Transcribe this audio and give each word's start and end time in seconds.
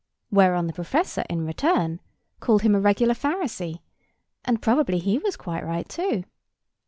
Whereon 0.31 0.65
the 0.65 0.73
professor, 0.73 1.23
in 1.29 1.45
return, 1.45 1.99
called 2.39 2.63
him 2.63 2.73
a 2.73 2.79
regular 2.79 3.13
Pharisee; 3.13 3.81
and 4.43 4.59
probably 4.59 4.97
he 4.97 5.19
was 5.19 5.37
quite 5.37 5.63
right 5.63 5.87
too. 5.87 6.23